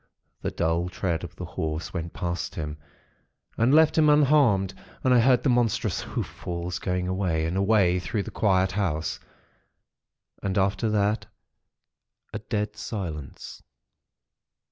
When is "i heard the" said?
5.13-5.49